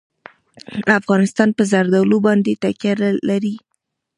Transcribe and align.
افغانستان 0.99 1.49
په 1.57 1.63
زردالو 1.71 2.17
باندې 2.27 2.59
تکیه 2.63 2.93
لري. 3.29 3.55